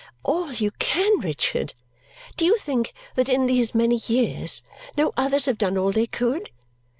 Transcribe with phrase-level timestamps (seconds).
[0.23, 1.75] "All you can, Richard!
[2.35, 4.63] Do you think that in these many years
[4.97, 6.49] no others have done all they could?